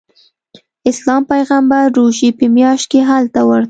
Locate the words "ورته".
3.47-3.59